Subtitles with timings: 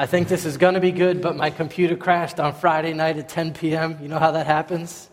[0.00, 3.16] I think this is going to be good, but my computer crashed on Friday night
[3.16, 3.98] at 10 p.m.
[4.00, 5.10] You know how that happens?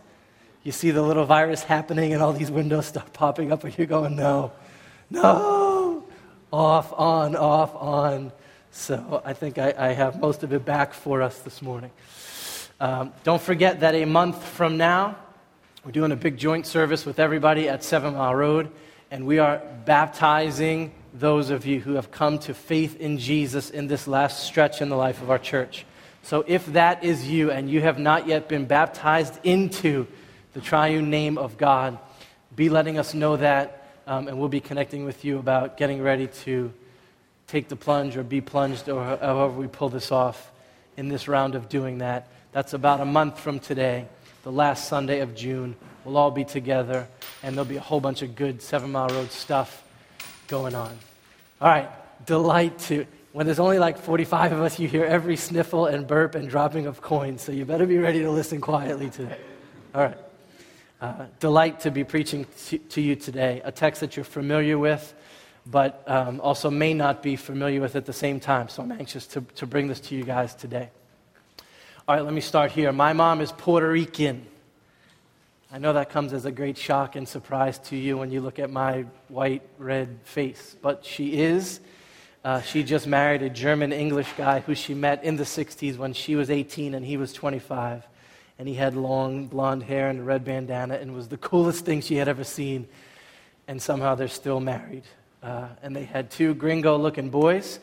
[0.61, 3.87] You see the little virus happening, and all these windows start popping up, and you're
[3.87, 4.51] going, no,
[5.09, 6.03] no,
[6.53, 8.31] off, on, off, on.
[8.69, 11.89] So I think I, I have most of it back for us this morning.
[12.79, 15.17] Um, don't forget that a month from now,
[15.83, 18.69] we're doing a big joint service with everybody at Seven Mile Road,
[19.09, 23.87] and we are baptizing those of you who have come to faith in Jesus in
[23.87, 25.85] this last stretch in the life of our church.
[26.23, 30.07] So if that is you and you have not yet been baptized into
[30.53, 31.97] the triune name of God,
[32.55, 36.27] be letting us know that, um, and we'll be connecting with you about getting ready
[36.43, 36.73] to
[37.47, 40.51] take the plunge or be plunged or however we pull this off
[40.97, 42.27] in this round of doing that.
[42.51, 44.07] That's about a month from today,
[44.43, 45.75] the last Sunday of June.
[46.03, 47.07] We'll all be together,
[47.41, 49.84] and there'll be a whole bunch of good Seven Mile Road stuff
[50.47, 50.97] going on.
[51.61, 51.89] All right,
[52.25, 53.05] delight to.
[53.31, 56.85] When there's only like 45 of us, you hear every sniffle and burp and dropping
[56.85, 59.37] of coins, so you better be ready to listen quietly today.
[59.93, 60.17] All right.
[61.01, 65.13] Uh, delight to be preaching to, to, you today, a text that you're familiar with,
[65.65, 68.69] but um, also may not be familiar with at the same time.
[68.69, 70.89] So I'm anxious to, to bring this to you guys today.
[72.07, 72.91] All right, let me start here.
[72.93, 74.45] My mom is Puerto Rican.
[75.71, 78.59] I know that comes as a great shock and surprise to you when you look
[78.59, 81.79] at my white, red face, but she is.
[82.43, 86.13] Uh, she just married a German English guy who she met in the 60s when
[86.13, 88.03] she was 18 and he was 25.
[88.59, 92.01] And he had long blonde hair and a red bandana and was the coolest thing
[92.01, 92.87] she had ever seen.
[93.67, 95.03] And somehow they're still married.
[95.41, 97.79] Uh, and they had two gringo looking boys.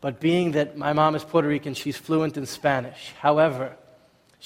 [0.00, 3.12] But being that my mom is Puerto Rican, she's fluent in Spanish.
[3.20, 3.76] However,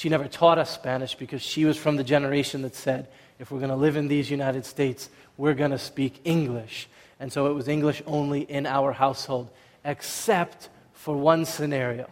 [0.00, 3.06] she never taught us Spanish because she was from the generation that said,
[3.38, 6.88] if we're going to live in these United States, we're going to speak English.
[7.20, 9.50] And so it was English only in our household,
[9.84, 12.08] except for one scenario.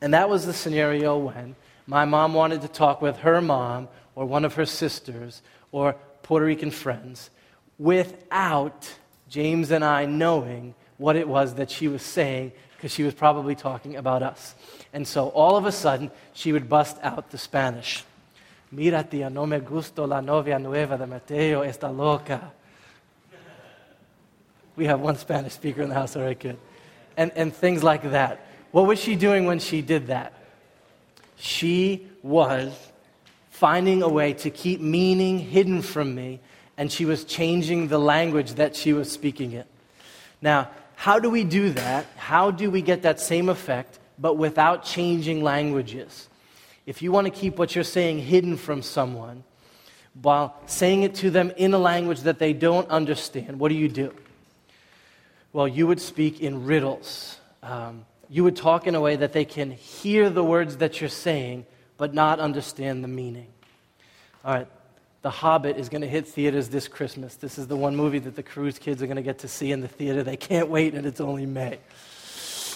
[0.00, 1.56] And that was the scenario when
[1.88, 6.46] my mom wanted to talk with her mom or one of her sisters or Puerto
[6.46, 7.30] Rican friends
[7.76, 8.88] without
[9.28, 12.52] James and I knowing what it was that she was saying
[12.86, 14.54] because she was probably talking about us.
[14.92, 18.04] And so all of a sudden, she would bust out the Spanish.
[18.70, 22.52] Mira, tía, no me gustó la novia nueva de Mateo, está loca.
[24.76, 26.58] We have one Spanish speaker in the house, all right, good.
[27.16, 28.46] And, and things like that.
[28.70, 30.32] What was she doing when she did that?
[31.34, 32.72] She was
[33.50, 36.38] finding a way to keep meaning hidden from me,
[36.76, 39.64] and she was changing the language that she was speaking in.
[40.40, 42.06] Now, how do we do that?
[42.16, 44.00] How do we get that same effect?
[44.18, 46.28] but without changing languages.
[46.86, 49.44] If you want to keep what you're saying hidden from someone
[50.20, 53.88] while saying it to them in a language that they don't understand, what do you
[53.88, 54.14] do?
[55.52, 57.38] Well, you would speak in riddles.
[57.62, 61.10] Um, you would talk in a way that they can hear the words that you're
[61.10, 63.48] saying, but not understand the meaning.
[64.44, 64.68] All right,
[65.26, 67.34] The Hobbit is going to hit theaters this Christmas.
[67.34, 69.72] This is the one movie that the Cruise kids are going to get to see
[69.72, 70.22] in the theater.
[70.22, 71.80] They can't wait, and it's only May.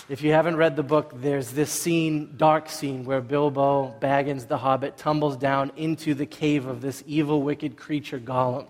[0.09, 4.59] If you haven't read the book, there's this scene, dark scene, where Bilbo Baggins the
[4.59, 8.67] Hobbit tumbles down into the cave of this evil, wicked creature, Gollum.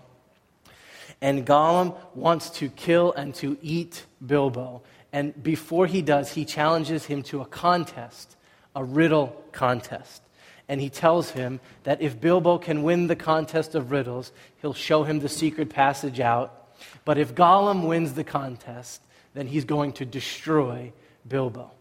[1.19, 4.83] And Gollum wants to kill and to eat Bilbo.
[5.11, 8.35] And before he does, he challenges him to a contest,
[8.75, 10.21] a riddle contest.
[10.71, 15.03] And he tells him that if Bilbo can win the contest of riddles, he'll show
[15.03, 16.73] him the secret passage out.
[17.03, 19.01] But if Gollum wins the contest,
[19.33, 20.93] then he's going to destroy
[21.27, 21.71] Bilbo.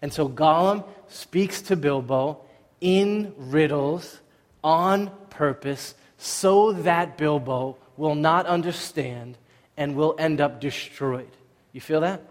[0.00, 2.42] And so Gollum speaks to Bilbo
[2.80, 4.20] in riddles
[4.62, 9.36] on purpose so that Bilbo will not understand
[9.76, 11.36] and will end up destroyed.
[11.72, 12.22] You feel that?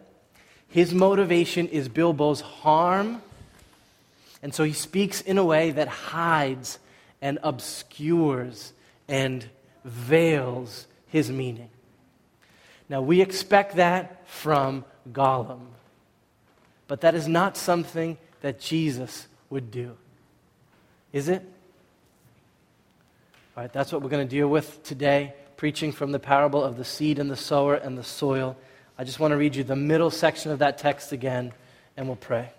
[0.69, 3.22] His motivation is Bilbo's harm.
[4.41, 6.79] And so he speaks in a way that hides
[7.22, 8.74] and obscures
[9.07, 9.47] and
[9.85, 11.69] veils his meaning.
[12.90, 15.68] Now, we expect that from Gollum.
[16.88, 19.96] But that is not something that Jesus would do.
[21.14, 21.41] Is it?
[23.55, 26.78] All right, that's what we're going to deal with today, preaching from the parable of
[26.78, 28.58] the seed and the sower and the soil.
[28.97, 31.53] I just want to read you the middle section of that text again,
[31.96, 32.49] and we'll pray.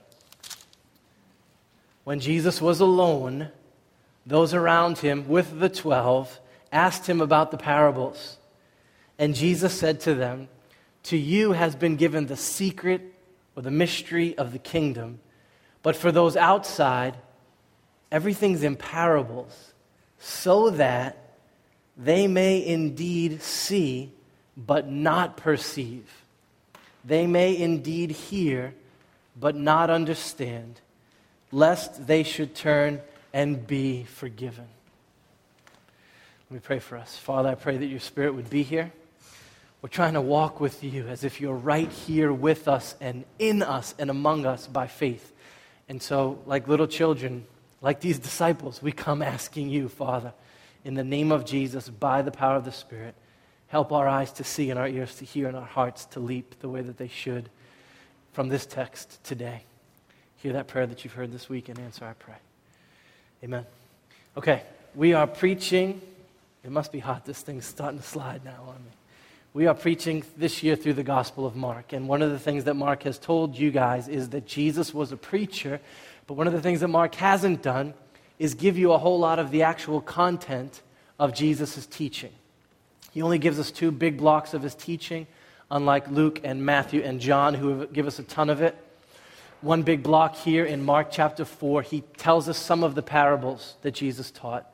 [2.05, 3.51] When Jesus was alone,
[4.27, 6.41] those around him with the twelve
[6.73, 8.39] asked him about the parables.
[9.19, 10.49] And Jesus said to them,
[11.05, 13.03] To you has been given the secret
[13.55, 15.21] or the mystery of the kingdom.
[15.83, 17.17] But for those outside,
[18.11, 19.75] everything's in parables,
[20.19, 21.19] so that
[21.97, 24.13] they may indeed see,
[24.57, 26.25] but not perceive.
[27.05, 28.75] They may indeed hear,
[29.39, 30.81] but not understand,
[31.53, 33.01] lest they should turn
[33.33, 34.67] and be forgiven.
[36.51, 37.17] Let me pray for us.
[37.17, 38.93] Father, I pray that your Spirit would be here.
[39.81, 43.63] We're trying to walk with you as if you're right here with us and in
[43.63, 45.33] us and among us by faith.
[45.89, 47.47] And so, like little children,
[47.81, 50.33] like these disciples, we come asking you, Father,
[50.85, 53.15] in the name of Jesus, by the power of the Spirit,
[53.67, 56.61] help our eyes to see and our ears to hear and our hearts to leap
[56.61, 57.49] the way that they should
[58.33, 59.65] from this text today.
[60.43, 62.35] Hear that prayer that you've heard this week and answer, I pray.
[63.45, 63.65] Amen.
[64.37, 66.03] Okay, we are preaching.
[66.65, 67.25] It must be hot.
[67.25, 68.91] This thing's starting to slide now on me.
[69.55, 71.93] We are preaching this year through the Gospel of Mark.
[71.93, 75.13] And one of the things that Mark has told you guys is that Jesus was
[75.13, 75.81] a preacher.
[76.27, 77.95] But one of the things that Mark hasn't done
[78.41, 80.83] is give you a whole lot of the actual content
[81.21, 82.33] of Jesus' teaching.
[83.13, 85.29] He only gives us two big blocks of his teaching,
[85.71, 88.77] unlike Luke and Matthew and John, who give us a ton of it.
[89.63, 93.77] One big block here in Mark chapter 4, he tells us some of the parables
[93.83, 94.69] that Jesus taught.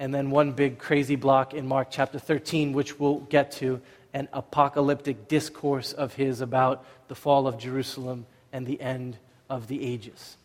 [0.00, 3.80] And then one big crazy block in Mark chapter 13, which we'll get to,
[4.12, 9.84] an apocalyptic discourse of his about the fall of Jerusalem and the end of the
[9.84, 10.36] ages.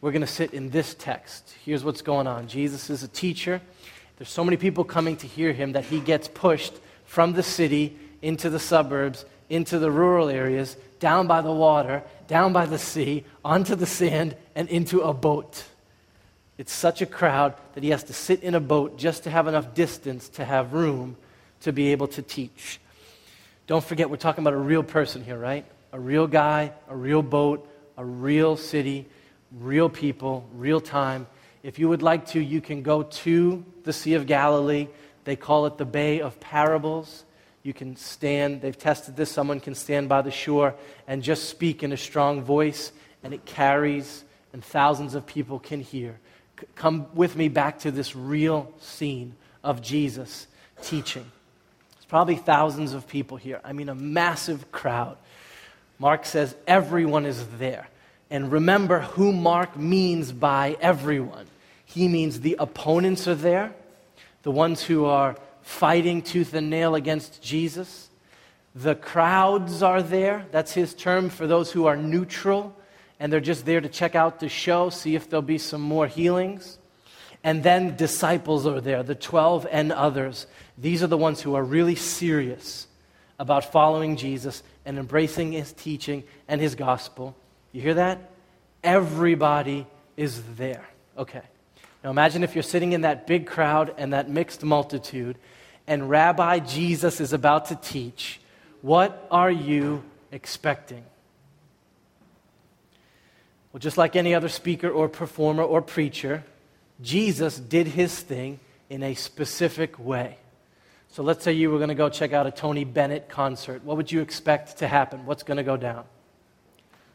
[0.00, 1.52] We're going to sit in this text.
[1.64, 3.60] Here's what's going on Jesus is a teacher.
[4.18, 6.74] There's so many people coming to hear him that he gets pushed
[7.06, 12.52] from the city into the suburbs, into the rural areas, down by the water, down
[12.52, 15.64] by the sea, onto the sand, and into a boat.
[16.58, 19.48] It's such a crowd that he has to sit in a boat just to have
[19.48, 21.16] enough distance to have room
[21.62, 22.78] to be able to teach.
[23.66, 25.64] Don't forget, we're talking about a real person here, right?
[25.90, 29.08] A real guy, a real boat, a real city,
[29.58, 31.26] real people, real time.
[31.64, 34.86] If you would like to, you can go to the Sea of Galilee.
[35.24, 37.24] They call it the Bay of Parables.
[37.62, 40.74] You can stand, they've tested this, someone can stand by the shore
[41.06, 42.92] and just speak in a strong voice,
[43.22, 46.18] and it carries, and thousands of people can hear.
[46.58, 50.48] C- come with me back to this real scene of Jesus
[50.82, 51.30] teaching
[51.94, 53.60] There's probably thousands of people here.
[53.64, 55.16] I mean, a massive crowd.
[56.00, 57.88] Mark says everyone is there.
[58.28, 61.46] And remember who Mark means by everyone.
[61.84, 63.72] He means the opponents are there,
[64.42, 68.10] the ones who are fighting tooth and nail against Jesus.
[68.74, 70.46] The crowds are there.
[70.50, 72.76] That's his term for those who are neutral
[73.22, 76.08] and they're just there to check out the show, see if there'll be some more
[76.08, 76.78] healings.
[77.44, 80.48] And then disciples are there, the 12 and others.
[80.76, 82.88] These are the ones who are really serious
[83.38, 87.36] about following Jesus and embracing his teaching and his gospel.
[87.70, 88.32] You hear that?
[88.82, 89.86] Everybody
[90.16, 90.84] is there.
[91.16, 91.42] Okay.
[92.02, 95.38] Now imagine if you're sitting in that big crowd and that mixed multitude,
[95.86, 98.40] and Rabbi Jesus is about to teach.
[98.80, 101.04] What are you expecting?
[103.72, 106.44] Well, just like any other speaker or performer or preacher,
[107.00, 110.36] Jesus did his thing in a specific way.
[111.10, 113.84] So let's say you were going to go check out a Tony Bennett concert.
[113.84, 115.26] What would you expect to happen?
[115.26, 116.04] What's going to go down?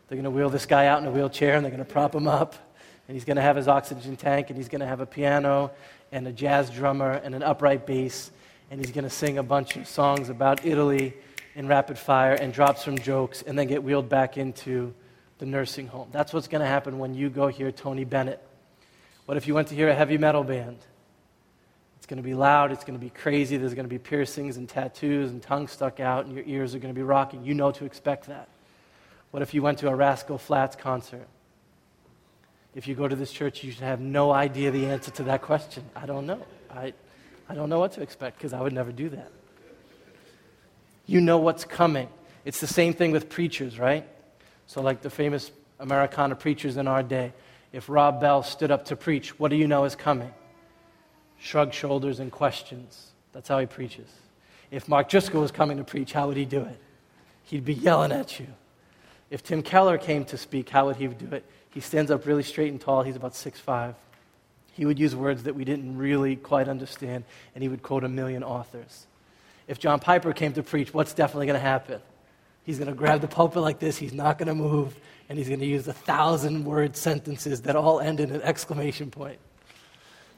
[0.08, 2.16] They're going to wheel this guy out in a wheelchair and they're going to prop
[2.16, 2.56] him up.
[3.08, 5.72] And he's going to have his oxygen tank and he's going to have a piano
[6.12, 8.32] and a jazz drummer and an upright bass.
[8.70, 11.14] And he's going to sing a bunch of songs about Italy
[11.56, 14.94] in rapid fire and drop some jokes and then get wheeled back into
[15.40, 16.10] the nursing home.
[16.12, 18.42] That's what's going to happen when you go hear Tony Bennett.
[19.26, 20.78] What if you went to hear a heavy metal band?
[21.98, 24.58] It's going to be loud, it's going to be crazy, there's going to be piercings
[24.58, 27.44] and tattoos and tongues stuck out, and your ears are going to be rocking.
[27.44, 28.48] You know to expect that.
[29.32, 31.28] What if you went to a Rascal Flatts concert?
[32.76, 35.42] If you go to this church, you should have no idea the answer to that
[35.42, 35.84] question.
[35.96, 36.46] I don't know.
[36.70, 36.94] I,
[37.50, 39.32] I don't know what to expect because I would never do that.
[41.06, 42.10] You know what's coming.
[42.44, 44.08] It's the same thing with preachers, right?
[44.68, 47.34] So, like the famous Americana preachers in our day,
[47.72, 50.34] if Rob Bell stood up to preach, what do you know is coming?
[51.40, 53.12] Shrug shoulders and questions.
[53.32, 54.10] That's how he preaches.
[54.72, 56.80] If Mark Driscoll was coming to preach, how would he do it?
[57.44, 58.48] He'd be yelling at you.
[59.30, 61.46] If Tim Keller came to speak, how would he do it?
[61.70, 63.04] He stands up really straight and tall.
[63.04, 63.96] He's about six five.
[64.78, 67.24] He would use words that we didn't really quite understand,
[67.56, 69.08] and he would quote a million authors.
[69.68, 72.00] If John Piper came to preach, what's definitely going to happen?
[72.64, 73.98] He's going to grab the pulpit like this.
[73.98, 74.96] He's not going to move
[75.30, 79.10] and he's going to use a thousand word sentences that all end in an exclamation
[79.10, 79.40] point.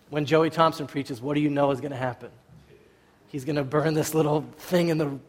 [0.10, 2.32] When Joey Thompson preaches, what do you know is going to happen?
[3.28, 5.20] He's going to burn this little thing in the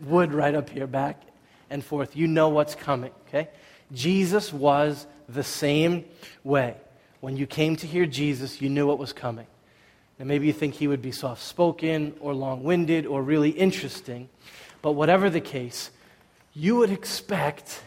[0.00, 1.22] wood right up here, back
[1.70, 2.14] and forth.
[2.14, 3.48] You know what's coming, okay?
[3.92, 6.04] Jesus was the same
[6.44, 6.76] way.
[7.20, 9.46] When you came to hear Jesus, you knew what was coming.
[10.18, 14.28] And maybe you think he would be soft spoken or long winded or really interesting,
[14.82, 15.90] but whatever the case,
[16.52, 17.82] you would expect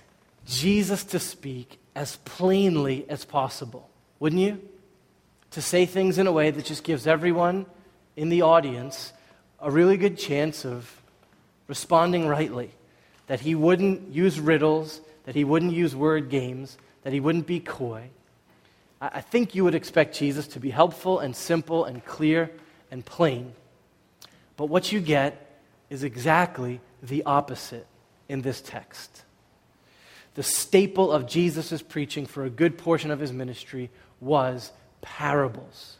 [0.46, 4.62] Jesus to speak as plainly as possible, wouldn't you?
[5.52, 7.68] To say things in a way that just gives everyone
[8.16, 9.13] in the audience
[9.60, 11.02] a really good chance of
[11.68, 12.72] responding rightly.
[13.28, 17.60] That he wouldn't use riddles, that he wouldn't use word games, that he wouldn't be
[17.60, 18.10] coy.
[19.12, 22.50] I think you would expect Jesus to be helpful and simple and clear
[22.89, 23.53] and plain.
[24.55, 27.86] But what you get is exactly the opposite
[28.29, 29.24] in this text.
[30.36, 33.89] The staple of Jesus' preaching for a good portion of his ministry
[34.22, 35.98] was parables.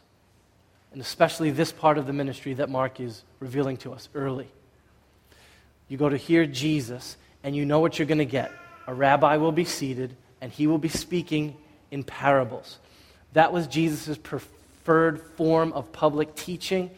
[0.92, 4.48] And especially this part of the ministry that Mark is revealing to us early.
[5.88, 8.50] You go to hear Jesus, and you know what you're going to get.
[8.86, 11.56] A rabbi will be seated, and he will be speaking
[11.90, 12.78] in parables.
[13.34, 16.90] That was Jesus' preferred form of public teaching.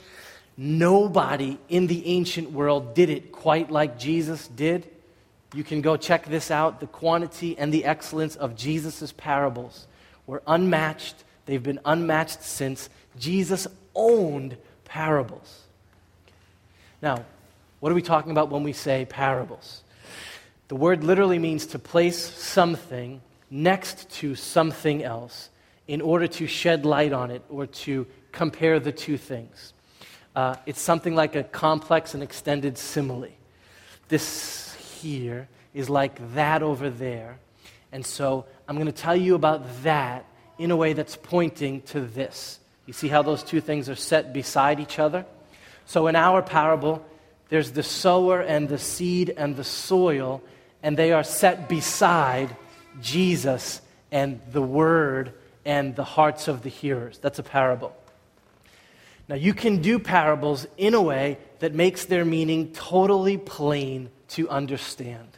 [0.57, 4.89] Nobody in the ancient world did it quite like Jesus did.
[5.55, 6.81] You can go check this out.
[6.81, 9.87] The quantity and the excellence of Jesus' parables
[10.27, 11.15] were unmatched.
[11.47, 12.89] They've been unmatched since
[13.19, 15.63] Jesus owned parables.
[17.01, 17.25] Now,
[17.81, 19.83] what are we talking about when we say parables?
[20.69, 25.51] The word literally means to place something next to something else
[25.89, 29.73] in order to shed light on it or to compare the two things.
[30.35, 33.29] Uh, it's something like a complex and extended simile.
[34.09, 37.39] This here is like that over there.
[37.93, 40.27] And so I'm going to tell you about that
[40.59, 42.59] in a way that's pointing to this.
[42.85, 45.25] You see how those two things are set beside each other?
[45.87, 47.05] So in our parable,
[47.49, 50.43] there's the sower and the seed and the soil,
[50.83, 52.55] and they are set beside
[53.01, 55.33] Jesus and the Word
[55.67, 57.19] and the hearts of the hearers.
[57.19, 57.95] That's a parable.
[59.29, 64.49] Now, you can do parables in a way that makes their meaning totally plain to
[64.49, 65.29] understand.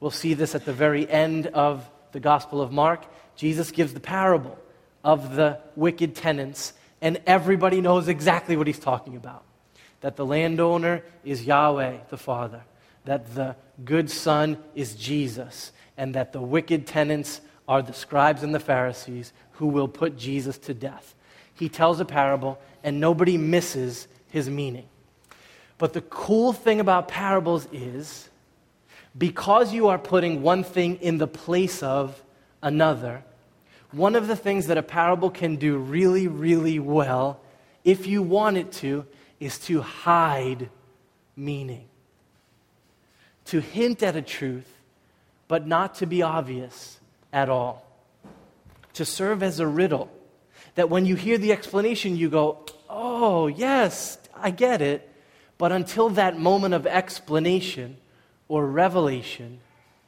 [0.00, 3.06] We'll see this at the very end of the Gospel of Mark.
[3.36, 4.58] Jesus gives the parable
[5.04, 9.44] of the wicked tenants, and everybody knows exactly what he's talking about
[10.02, 12.62] that the landowner is Yahweh the Father,
[13.04, 17.40] that the good son is Jesus, and that the wicked tenants
[17.72, 21.14] are the scribes and the Pharisees who will put Jesus to death.
[21.54, 24.84] He tells a parable, and nobody misses his meaning.
[25.78, 28.28] But the cool thing about parables is
[29.16, 32.22] because you are putting one thing in the place of
[32.60, 33.24] another,
[33.90, 37.40] one of the things that a parable can do really, really well,
[37.84, 39.06] if you want it to,
[39.40, 40.68] is to hide
[41.36, 41.86] meaning.
[43.46, 44.70] To hint at a truth,
[45.48, 46.98] but not to be obvious
[47.32, 47.84] at all.
[48.94, 50.10] To serve as a riddle.
[50.74, 55.08] That when you hear the explanation, you go, oh, yes, I get it.
[55.58, 57.96] But until that moment of explanation
[58.48, 59.60] or revelation,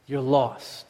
[0.06, 0.86] you're lost.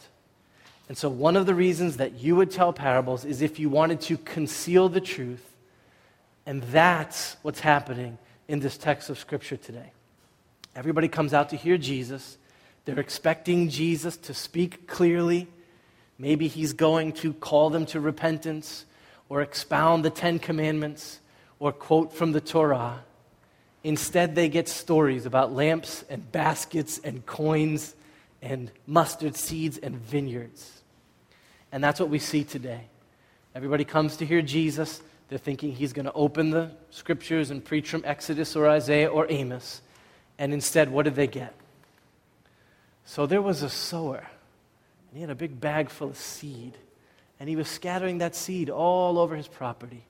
[0.89, 4.01] And so, one of the reasons that you would tell parables is if you wanted
[4.03, 5.51] to conceal the truth.
[6.47, 9.93] And that's what's happening in this text of Scripture today.
[10.77, 12.37] Everybody comes out to hear Jesus.
[12.85, 15.49] They're expecting Jesus to speak clearly
[16.19, 18.85] Maybe he's going to call them to repentance
[19.29, 21.19] or expound the Ten Commandments
[21.59, 23.03] or quote from the Torah.
[23.83, 27.95] Instead, they get stories about lamps and baskets and coins
[28.41, 30.83] and mustard seeds and vineyards.
[31.73, 32.83] And that's what we see today.
[33.55, 35.03] Everybody comes to hear Jesus.
[35.29, 39.27] They're thinking he's going to open the scriptures and preach from Exodus or Isaiah or
[39.29, 39.81] Amos.
[40.39, 41.55] And instead, what did they get?
[43.05, 44.27] So there was a sower
[45.15, 46.77] and he had a big bag full of seed.
[47.39, 50.05] And he was scattering that seed all over his property.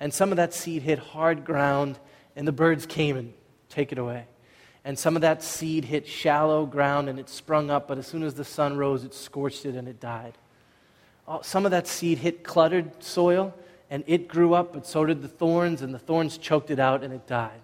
[0.00, 1.96] And some of that seed hit hard ground,
[2.34, 3.34] and the birds came and
[3.68, 4.26] take it away.
[4.84, 8.24] And some of that seed hit shallow ground and it sprung up, but as soon
[8.24, 10.36] as the sun rose, it scorched it and it died.
[11.42, 13.54] Some of that seed hit cluttered soil
[13.90, 17.04] and it grew up, but so did the thorns, and the thorns choked it out
[17.04, 17.60] and it died.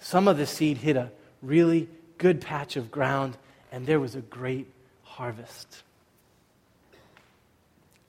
[0.00, 3.36] Some of the seed hit a really good patch of ground,
[3.70, 4.66] and there was a great
[5.04, 5.84] harvest.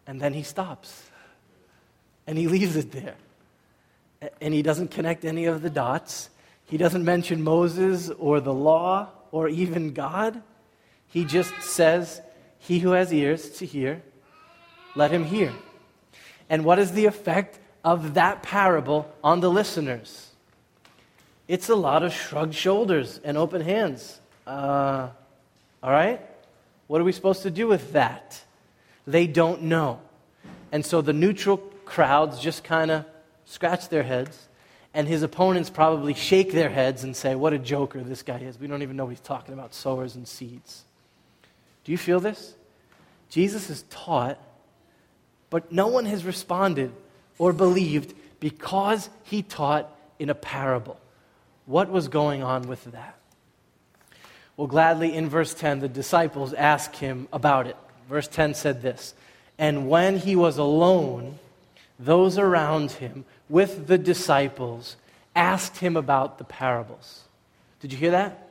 [0.05, 1.09] And then he stops.
[2.27, 3.15] And he leaves it there.
[4.41, 6.29] And he doesn't connect any of the dots.
[6.65, 10.41] He doesn't mention Moses or the law or even God.
[11.07, 12.21] He just says,
[12.59, 14.01] He who has ears to hear,
[14.95, 15.51] let him hear.
[16.49, 20.29] And what is the effect of that parable on the listeners?
[21.47, 24.19] It's a lot of shrugged shoulders and open hands.
[24.47, 25.09] Uh,
[25.81, 26.21] all right?
[26.87, 28.41] What are we supposed to do with that?
[29.05, 30.01] They don't know.
[30.71, 33.05] And so the neutral crowds just kind of
[33.45, 34.47] scratch their heads,
[34.93, 38.59] and his opponents probably shake their heads and say, What a joker this guy is.
[38.59, 40.83] We don't even know what he's talking about sowers and seeds.
[41.83, 42.55] Do you feel this?
[43.29, 44.39] Jesus has taught
[45.53, 46.91] but no one has responded
[47.37, 50.99] or believed because he taught in a parable.
[51.67, 53.19] What was going on with that?
[54.57, 57.77] Well, gladly in verse 10, the disciples ask him about it.
[58.09, 59.13] Verse 10 said this
[59.57, 61.39] And when he was alone,
[61.99, 64.95] those around him with the disciples
[65.35, 67.23] asked him about the parables.
[67.79, 68.49] Did you hear that?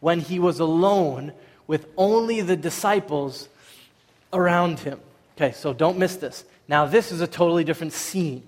[0.00, 1.32] When he was alone
[1.66, 3.48] with only the disciples
[4.32, 5.00] around him.
[5.36, 6.44] Okay, so don't miss this.
[6.68, 8.42] Now, this is a totally different scene.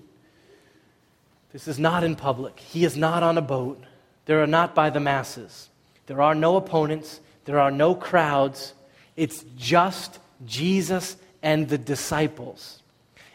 [1.51, 2.59] This is not in public.
[2.59, 3.83] He is not on a boat.
[4.25, 5.69] There are not by the masses.
[6.05, 7.19] There are no opponents.
[7.45, 8.73] There are no crowds.
[9.15, 12.81] It's just Jesus and the disciples.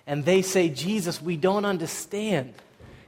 [0.06, 2.54] And they say, Jesus, we don't understand.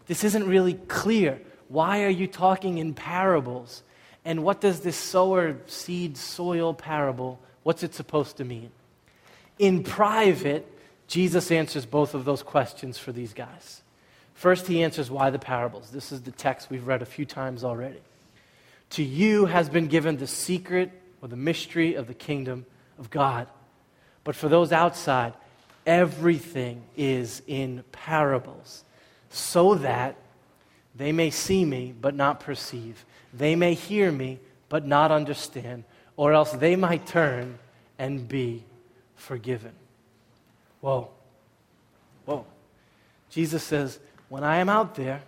[0.06, 1.40] This isn't really clear.
[1.68, 3.82] Why are you talking in parables?
[4.24, 8.70] And what does this sower, seed, soil parable, what's it supposed to mean?
[9.58, 10.66] In private,
[11.06, 13.82] Jesus answers both of those questions for these guys.
[14.34, 15.90] First, he answers why the parables.
[15.90, 18.00] This is the text we've read a few times already.
[18.90, 20.90] To you has been given the secret
[21.22, 22.66] or the mystery of the kingdom
[22.98, 23.48] of God.
[24.26, 25.34] But for those outside,
[25.86, 28.82] everything is in parables,
[29.30, 30.16] so that
[30.96, 33.04] they may see me but not perceive.
[33.32, 35.84] They may hear me but not understand,
[36.16, 37.60] or else they might turn
[38.00, 38.64] and be
[39.14, 39.70] forgiven.
[40.80, 41.08] Whoa.
[42.24, 42.46] Whoa.
[43.30, 45.22] Jesus says, when I am out there,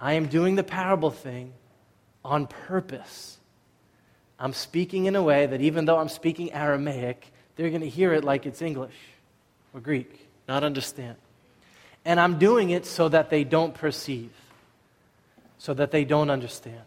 [0.00, 1.52] I am doing the parable thing
[2.24, 3.38] on purpose.
[4.40, 8.12] I'm speaking in a way that even though I'm speaking Aramaic, they're going to hear
[8.12, 8.94] it like it's English
[9.72, 11.16] or Greek, not understand.
[12.04, 14.32] And I'm doing it so that they don't perceive,
[15.58, 16.82] so that they don't understand,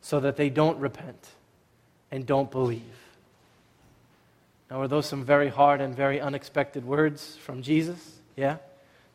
[0.00, 1.28] so that they don't repent
[2.10, 2.82] and don't believe.
[4.70, 7.98] Now, are those some very hard and very unexpected words from Jesus?
[8.36, 8.54] Yeah?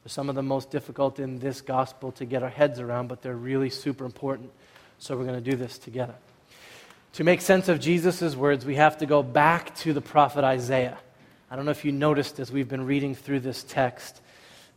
[0.03, 3.21] They're some of the most difficult in this gospel to get our heads around, but
[3.21, 4.52] they're really super important.
[5.00, 6.15] So we're going to do this together.
[7.15, 10.97] To make sense of Jesus' words, we have to go back to the prophet Isaiah.
[11.49, 14.19] I don't know if you noticed as we've been reading through this text,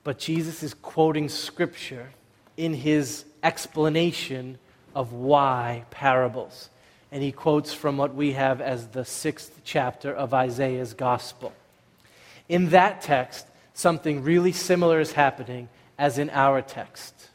[0.05, 2.11] but Jesus is quoting scripture
[2.57, 4.57] in his explanation
[4.95, 6.71] of why parables.
[7.11, 11.53] And he quotes from what we have as the sixth chapter of Isaiah's gospel.
[12.49, 17.31] In that text, something really similar is happening as in our text.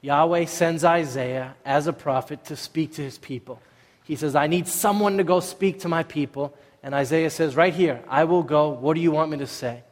[0.00, 3.62] Yahweh sends Isaiah as a prophet to speak to his people.
[4.10, 6.52] He says, I need someone to go speak to my people.
[6.82, 8.70] And Isaiah says, Right here, I will go.
[8.70, 9.84] What do you want me to say?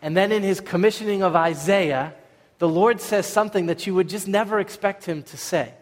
[0.00, 2.14] And then in his commissioning of Isaiah,
[2.58, 5.74] the Lord says something that you would just never expect him to say.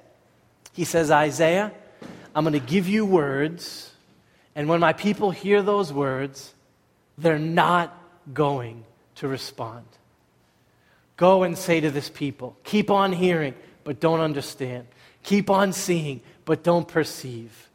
[0.73, 1.71] He says, Isaiah,
[2.35, 3.93] I'm going to give you words,
[4.57, 6.53] and when my people hear those words,
[7.17, 7.97] they're not
[8.35, 8.83] going
[9.15, 9.85] to respond.
[11.17, 14.89] Go and say to this people, keep on hearing, but don't understand.
[15.23, 17.69] Keep on seeing, but don't perceive.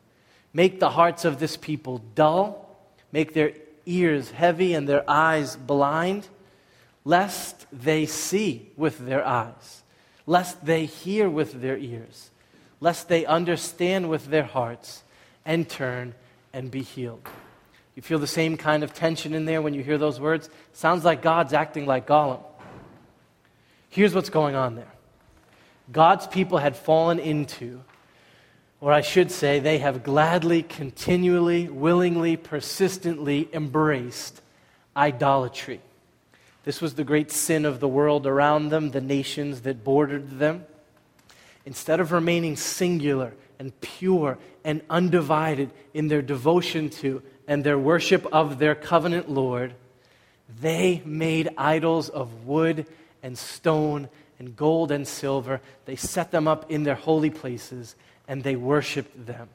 [0.53, 2.77] Make the hearts of this people dull,
[3.11, 3.53] make their
[3.85, 6.27] ears heavy and their eyes blind,
[7.05, 9.83] lest they see with their eyes,
[10.25, 12.31] lest they hear with their ears,
[12.81, 15.03] lest they understand with their hearts
[15.45, 16.13] and turn
[16.51, 17.27] and be healed.
[17.95, 20.49] You feel the same kind of tension in there when you hear those words?
[20.73, 22.43] Sounds like God's acting like Gollum.
[23.89, 24.91] Here's what's going on there
[25.91, 27.81] God's people had fallen into,
[28.81, 34.41] or I should say, they have gladly, continually, willingly, persistently embraced
[34.95, 35.81] idolatry.
[36.63, 40.65] This was the great sin of the world around them, the nations that bordered them.
[41.65, 48.25] Instead of remaining singular and pure and undivided in their devotion to and their worship
[48.33, 49.73] of their covenant Lord,
[50.61, 52.85] they made idols of wood
[53.23, 55.61] and stone and gold and silver.
[55.85, 57.95] They set them up in their holy places
[58.27, 59.49] and they worshiped them.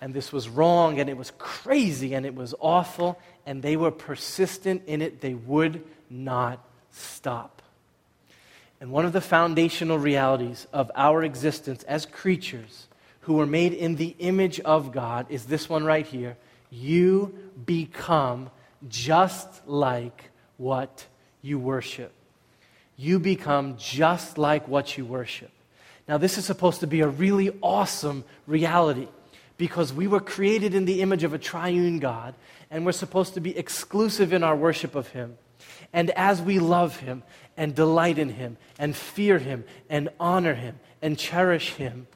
[0.00, 3.90] And this was wrong and it was crazy and it was awful and they were
[3.90, 5.20] persistent in it.
[5.20, 7.62] They would not stop.
[8.80, 12.88] And one of the foundational realities of our existence as creatures
[13.20, 16.36] who were made in the image of God is this one right here
[16.70, 17.34] you
[17.64, 18.50] become
[18.88, 21.06] just like what
[21.42, 22.12] you worship.
[22.96, 25.50] You become just like what you worship.
[26.08, 29.08] Now, this is supposed to be a really awesome reality
[29.58, 32.34] because we were created in the image of a triune God
[32.70, 35.36] and we're supposed to be exclusive in our worship of Him.
[35.92, 37.22] And as we love Him
[37.56, 42.06] and delight in Him and fear Him and honor Him and cherish Him,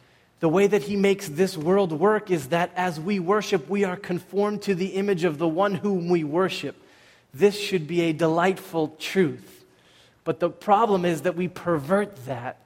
[0.41, 3.97] the way that he makes this world work is that as we worship, we are
[3.97, 6.77] conformed to the image of the one whom we worship.
[7.33, 9.60] This should be a delightful truth.
[10.31, 12.57] But the problem is that we pervert that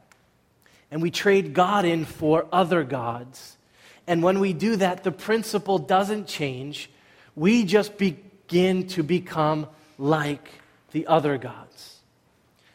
[0.91, 3.57] and we trade God in for other gods.
[4.07, 6.91] And when we do that, the principle doesn't change.
[7.35, 10.47] We just begin to become like
[10.93, 12.01] the other gods.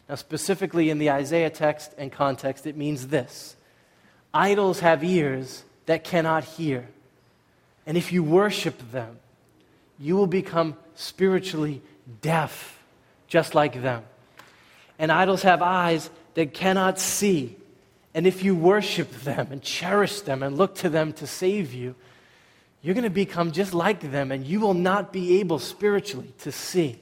[0.10, 3.58] Now, specifically in the Isaiah text and context, it means this
[4.34, 6.88] idols have ears that cannot hear.
[7.86, 9.20] And if you worship them,
[10.00, 11.84] you will become spiritually
[12.24, 12.84] deaf,
[13.28, 14.04] just like them.
[15.00, 17.56] And idols have eyes that cannot see.
[18.14, 21.96] And if you worship them and cherish them and look to them to save you,
[22.82, 26.52] you're going to become just like them and you will not be able spiritually to
[26.52, 27.00] see.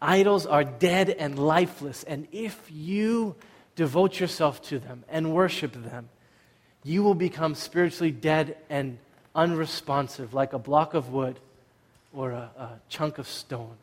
[0.00, 3.36] Idols are dead and lifeless, and if you
[3.76, 6.08] devote yourself to them and worship them,
[6.82, 8.98] you will become spiritually dead and
[9.34, 11.38] unresponsive, like a block of wood
[12.12, 13.76] or a, a chunk of stone.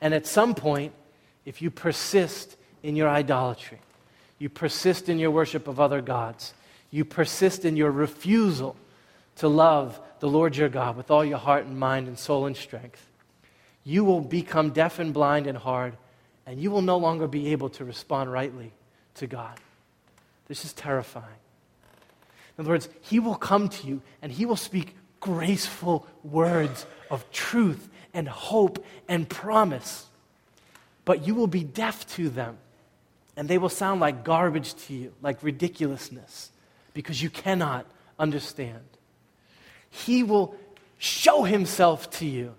[0.00, 0.94] And at some point,
[1.46, 3.78] if you persist in your idolatry,
[4.38, 6.52] you persist in your worship of other gods,
[6.90, 8.76] you persist in your refusal
[9.36, 12.56] to love the Lord your God with all your heart and mind and soul and
[12.56, 13.06] strength,
[13.84, 15.96] you will become deaf and blind and hard,
[16.46, 18.72] and you will no longer be able to respond rightly
[19.14, 19.58] to God.
[20.48, 21.24] This is terrifying.
[22.56, 27.30] In other words, He will come to you and He will speak graceful words of
[27.30, 30.06] truth and hope and promise.
[31.06, 32.58] But you will be deaf to them,
[33.34, 36.50] and they will sound like garbage to you, like ridiculousness,
[36.92, 37.86] because you cannot
[38.18, 38.84] understand.
[39.88, 40.54] He will
[40.98, 42.54] show himself to you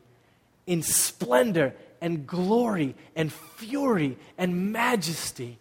[0.65, 5.59] in splendor and glory and fury and majesty,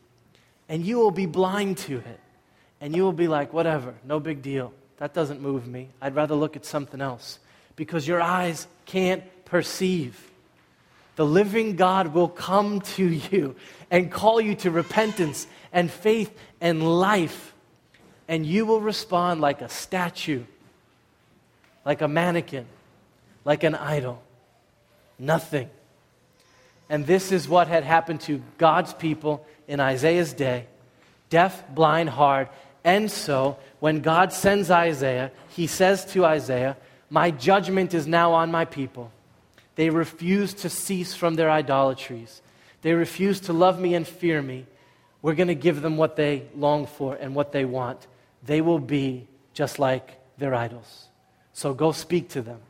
[0.68, 2.20] and you will be blind to it.
[2.80, 4.72] And you will be like, whatever, no big deal.
[4.98, 5.88] That doesn't move me.
[6.00, 7.38] I'd rather look at something else
[7.74, 10.30] because your eyes can't perceive.
[11.16, 13.56] The living God will come to you
[13.90, 17.54] and call you to repentance and faith and life,
[18.28, 20.44] and you will respond like a statue,
[21.84, 22.66] like a mannequin,
[23.44, 24.22] like an idol.
[25.18, 25.70] Nothing.
[26.88, 30.66] And this is what had happened to God's people in Isaiah's day
[31.30, 32.48] deaf, blind, hard.
[32.84, 36.76] And so, when God sends Isaiah, he says to Isaiah,
[37.10, 39.10] My judgment is now on my people.
[39.76, 42.42] They refuse to cease from their idolatries.
[42.82, 44.66] They refuse to love me and fear me.
[45.22, 48.06] We're going to give them what they long for and what they want.
[48.44, 51.08] They will be just like their idols.
[51.52, 52.60] So go speak to them.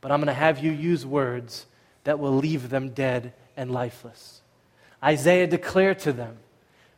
[0.00, 1.66] But I'm going to have you use words
[2.04, 4.42] that will leave them dead and lifeless.
[5.02, 6.36] Isaiah declared to them,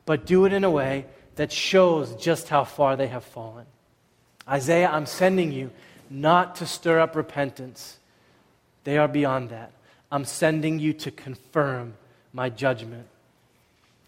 [0.07, 3.67] but do it in a way that shows just how far they have fallen.
[4.49, 5.71] Isaiah, I'm sending you
[6.09, 7.99] not to stir up repentance.
[8.91, 9.71] They are beyond that.
[10.11, 11.95] I'm sending you to confirm
[12.33, 13.07] my judgment.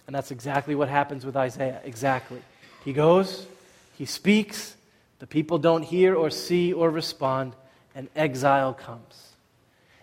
[0.08, 1.80] And that's exactly what happens with Isaiah.
[1.84, 2.42] Exactly.
[2.84, 3.46] He goes,
[3.96, 4.74] he speaks,
[5.20, 7.52] the people don't hear or see or respond,
[7.94, 9.34] and exile comes.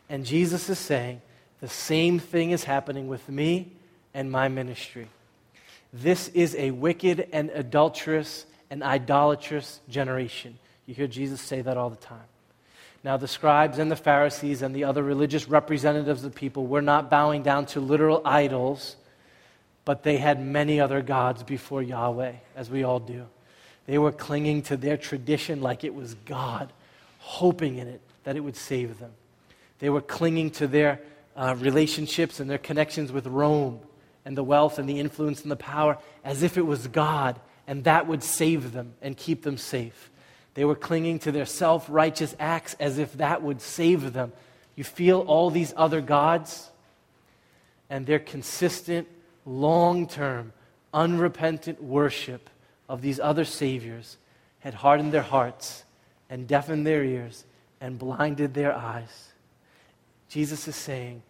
[0.08, 1.22] And Jesus is saying,
[1.60, 3.74] the same thing is happening with me
[4.14, 5.10] and my ministry.
[5.92, 10.58] This is a wicked and adulterous and idolatrous generation.
[10.86, 12.30] You hear Jesus say that all the time.
[13.04, 16.82] Now, the scribes and the Pharisees and the other religious representatives of the people were
[16.82, 18.98] not bowing down to literal idols,
[19.86, 23.26] but they had many other gods before Yahweh, as we all do.
[23.86, 26.72] They were clinging to their tradition like it was God,
[27.20, 29.12] hoping in it that it would save them.
[29.80, 31.00] They were clinging to their
[31.36, 33.80] uh, relationships and their connections with Rome
[34.26, 37.84] and the wealth and the influence and the power as if it was God and
[37.84, 40.10] that would save them and keep them safe.
[40.60, 44.34] They were clinging to their self righteous acts as if that would save them.
[44.76, 46.70] You feel all these other gods
[47.90, 49.08] and their consistent,
[49.46, 50.52] long term,
[50.94, 52.50] unrepentant worship
[52.90, 54.18] of these other saviors
[54.60, 55.86] had hardened their hearts
[56.30, 57.46] and deafened their ears
[57.80, 59.30] and blinded their eyes.
[60.28, 61.22] Jesus is saying,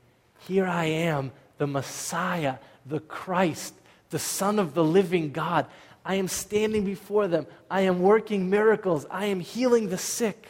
[0.48, 3.76] Here I am, the Messiah, the Christ,
[4.10, 5.68] the Son of the living God.
[6.06, 7.46] I am standing before them.
[7.70, 9.06] I am working miracles.
[9.12, 10.48] I am healing the sick.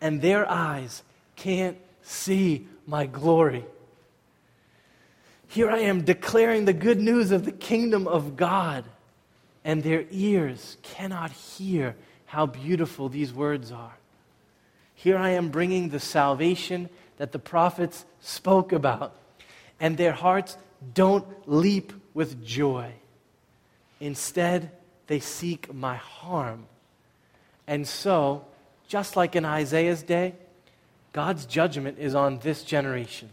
[0.00, 1.02] And their eyes
[1.36, 3.64] can't see my glory.
[5.48, 8.84] Here I am declaring the good news of the kingdom of God,
[9.64, 11.94] and their ears cannot hear
[12.26, 13.96] how beautiful these words are.
[14.94, 19.14] Here I am bringing the salvation that the prophets spoke about,
[19.78, 20.58] and their hearts
[20.92, 22.92] don't leap with joy.
[24.00, 24.70] Instead,
[25.06, 26.66] they seek my harm.
[27.66, 28.44] And so,
[28.88, 30.34] just like in Isaiah's day,
[31.12, 33.30] God's judgment is on this generation.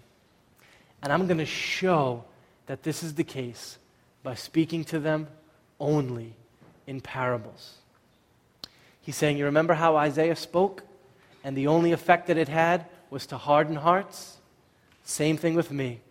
[1.01, 2.23] And I'm going to show
[2.67, 3.77] that this is the case
[4.23, 5.27] by speaking to them
[5.79, 6.35] only
[6.85, 7.77] in parables.
[9.01, 10.83] He's saying, You remember how Isaiah spoke?
[11.43, 14.37] And the only effect that it had was to harden hearts?
[15.03, 16.01] Same thing with me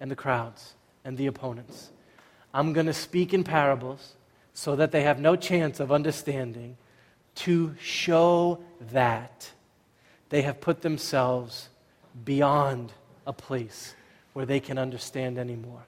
[0.00, 1.90] and the crowds and the opponents.
[2.58, 4.14] I'm going to speak in parables
[4.52, 6.76] so that they have no chance of understanding
[7.36, 8.58] to show
[8.90, 9.52] that
[10.30, 11.68] they have put themselves
[12.24, 12.92] beyond
[13.28, 13.94] a place
[14.32, 15.84] where they can understand anymore.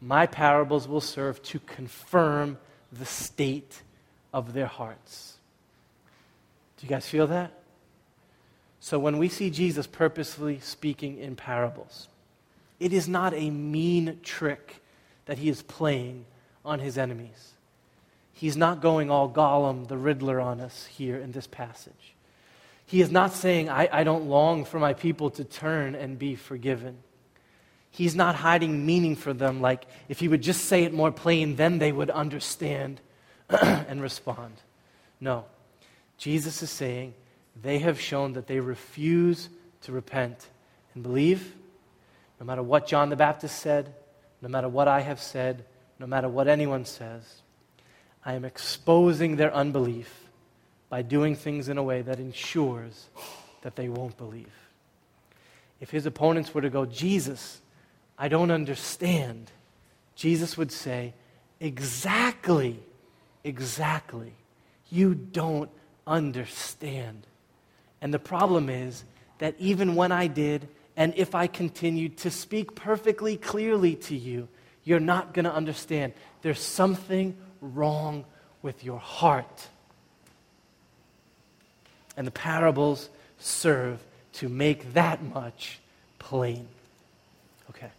[0.00, 2.56] My parables will serve to confirm
[2.90, 3.82] the state
[4.32, 5.36] of their hearts.
[6.78, 7.52] Do you guys feel that?
[8.80, 12.08] So when we see Jesus purposefully speaking in parables,
[12.80, 14.80] it is not a mean trick
[15.28, 16.24] that he is playing
[16.64, 17.52] on his enemies.
[18.32, 22.14] He's not going all Gollum the Riddler on us here in this passage.
[22.86, 26.34] He is not saying, I, I don't long for my people to turn and be
[26.34, 26.96] forgiven.
[27.90, 31.56] He's not hiding meaning for them, like if he would just say it more plain,
[31.56, 33.02] then they would understand
[33.50, 34.54] and respond.
[35.20, 35.44] No.
[36.16, 37.12] Jesus is saying
[37.60, 39.50] they have shown that they refuse
[39.82, 40.48] to repent
[40.94, 41.54] and believe,
[42.40, 43.94] no matter what John the Baptist said,
[44.40, 45.64] no matter what I have said,
[45.98, 47.42] no matter what anyone says.
[48.24, 50.28] I am exposing their unbelief
[50.88, 53.08] by doing things in a way that ensures
[53.62, 54.52] that they won't believe.
[55.80, 57.60] If his opponents were to go, Jesus,
[58.18, 59.50] I don't understand,
[60.14, 61.14] Jesus would say,
[61.60, 62.80] Exactly,
[63.42, 64.32] exactly.
[64.90, 65.70] You don't
[66.06, 67.26] understand.
[68.00, 69.04] And the problem is
[69.38, 74.48] that even when I did, and if I continued to speak perfectly clearly to you,
[74.82, 76.12] you're not going to understand.
[76.42, 78.24] There's something wrong
[78.62, 79.68] with your heart.
[82.16, 83.08] And the parables
[83.38, 84.00] serve
[84.34, 85.78] to make that much
[86.18, 86.66] plain.
[87.70, 87.90] Okay.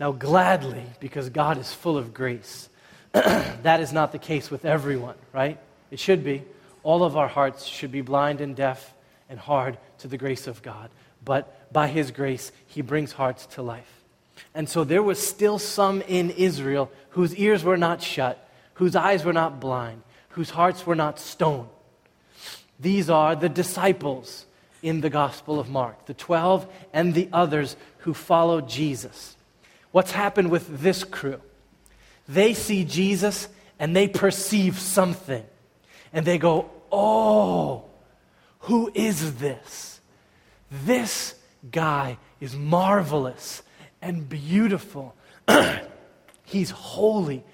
[0.00, 2.68] Now, gladly, because God is full of grace,
[3.12, 5.56] that is not the case with everyone, right?
[5.92, 6.42] It should be.
[6.82, 8.92] All of our hearts should be blind and deaf
[9.28, 10.90] and hard to the grace of God.
[11.24, 14.02] But by His grace, He brings hearts to life.
[14.54, 19.24] And so there was still some in Israel whose ears were not shut, whose eyes
[19.24, 21.68] were not blind, whose hearts were not stone.
[22.80, 24.46] These are the disciples
[24.82, 29.36] in the Gospel of Mark, the 12 and the others who followed Jesus.
[29.92, 31.40] What's happened with this crew?
[32.28, 35.44] They see Jesus and they perceive something.
[36.12, 37.84] And they go, Oh,
[38.60, 40.00] who is this?
[40.70, 41.34] This
[41.70, 43.62] guy is marvelous
[44.00, 45.14] and beautiful.
[46.44, 47.44] He's holy.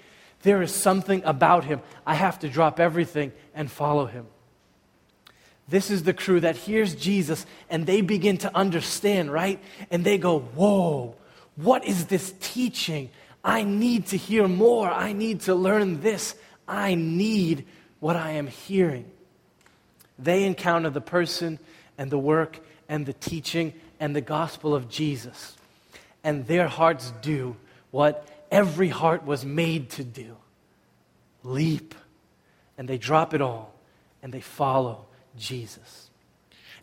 [0.41, 1.81] There is something about him.
[2.05, 4.25] I have to drop everything and follow him.
[5.67, 9.59] This is the crew that hears Jesus and they begin to understand, right?
[9.91, 11.15] And they go, Whoa,
[11.55, 13.09] what is this teaching?
[13.43, 14.89] I need to hear more.
[14.89, 16.35] I need to learn this.
[16.67, 17.65] I need
[17.99, 19.05] what I am hearing.
[20.17, 21.59] They encounter the person
[21.97, 25.55] and the work and the teaching and the gospel of Jesus.
[26.23, 27.55] And their hearts do
[27.91, 30.35] what every heart was made to do
[31.43, 31.95] leap.
[32.77, 33.73] And they drop it all
[34.21, 35.05] and they follow
[35.37, 36.09] Jesus.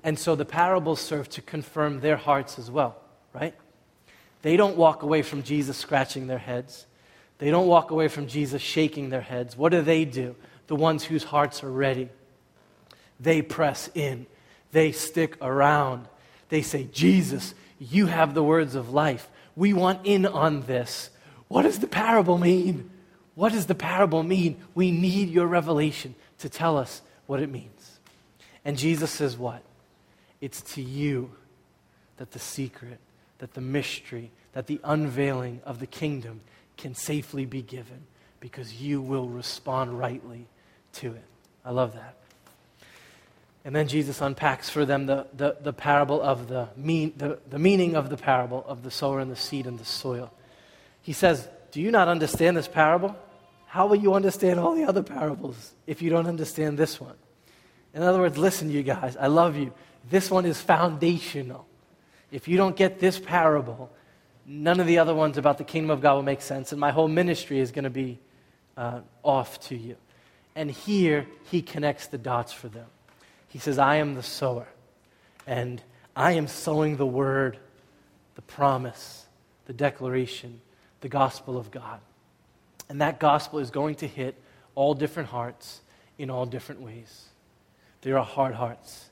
[0.02, 2.96] And so the parables serve to confirm their hearts as well,
[3.32, 3.54] right?
[4.42, 6.86] They don't walk away from Jesus scratching their heads.
[7.38, 9.56] They don't walk away from Jesus shaking their heads.
[9.56, 10.36] What do they do?
[10.68, 12.08] The ones whose hearts are ready.
[13.18, 14.26] They press in.
[14.72, 16.06] They stick around.
[16.48, 19.28] They say, Jesus, you have the words of life.
[19.54, 21.10] We want in on this.
[21.48, 22.90] What does the parable mean?
[23.34, 24.56] What does the parable mean?
[24.74, 27.98] We need your revelation to tell us what it means.
[28.64, 29.62] And Jesus says, What?
[30.40, 31.32] It's to you
[32.16, 32.98] that the secret,
[33.38, 36.40] that the mystery, that the unveiling of the kingdom
[36.76, 38.06] can safely be given
[38.40, 40.46] because you will respond rightly
[40.94, 41.24] to it.
[41.64, 42.16] I love that.
[43.66, 47.58] And then Jesus unpacks for them the, the, the parable of the, mean, the, the
[47.58, 50.32] meaning of the parable of the sower and the seed and the soil.
[51.02, 53.16] He says, Do you not understand this parable?
[53.66, 57.16] How will you understand all the other parables if you don't understand this one?
[57.92, 59.72] In other words, listen, you guys, I love you.
[60.08, 61.66] This one is foundational.
[62.30, 63.90] If you don't get this parable,
[64.46, 66.92] none of the other ones about the kingdom of God will make sense, and my
[66.92, 68.20] whole ministry is going to be
[68.76, 69.96] uh, off to you.
[70.54, 72.86] And here, he connects the dots for them.
[73.56, 74.68] He says, I am the sower,
[75.46, 75.80] and
[76.14, 77.56] I am sowing the word,
[78.34, 79.24] the promise,
[79.64, 80.60] the declaration,
[81.00, 82.00] the gospel of God.
[82.90, 84.34] And that gospel is going to hit
[84.74, 85.80] all different hearts
[86.18, 87.28] in all different ways.
[88.02, 89.08] There are hard hearts.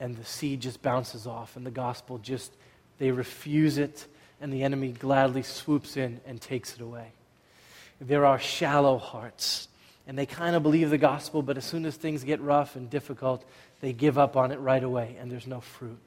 [0.00, 2.52] and the seed just bounces off, and the gospel just,
[2.98, 4.06] they refuse it,
[4.40, 7.08] and the enemy gladly swoops in and takes it away.
[8.00, 9.68] There are shallow hearts,
[10.06, 12.90] and they kind of believe the gospel, but as soon as things get rough and
[12.90, 13.44] difficult,
[13.80, 15.98] they give up on it right away, and there's no fruit.